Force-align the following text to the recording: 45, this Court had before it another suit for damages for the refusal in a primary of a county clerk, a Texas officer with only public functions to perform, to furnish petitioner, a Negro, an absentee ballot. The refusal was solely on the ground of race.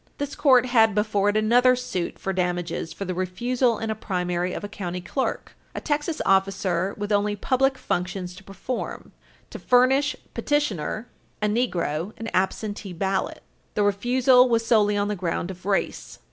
45, 0.17 0.17
this 0.17 0.35
Court 0.35 0.65
had 0.65 0.95
before 0.95 1.29
it 1.29 1.37
another 1.37 1.75
suit 1.75 2.17
for 2.17 2.33
damages 2.33 2.91
for 2.91 3.05
the 3.05 3.13
refusal 3.13 3.77
in 3.77 3.91
a 3.91 3.93
primary 3.93 4.51
of 4.51 4.63
a 4.63 4.67
county 4.67 4.99
clerk, 4.99 5.55
a 5.75 5.79
Texas 5.79 6.19
officer 6.25 6.95
with 6.97 7.11
only 7.11 7.35
public 7.35 7.77
functions 7.77 8.33
to 8.33 8.43
perform, 8.43 9.11
to 9.51 9.59
furnish 9.59 10.15
petitioner, 10.33 11.07
a 11.39 11.45
Negro, 11.45 12.13
an 12.17 12.29
absentee 12.33 12.93
ballot. 12.93 13.43
The 13.75 13.83
refusal 13.83 14.49
was 14.49 14.65
solely 14.65 14.97
on 14.97 15.07
the 15.07 15.15
ground 15.15 15.51
of 15.51 15.67
race. 15.67 16.17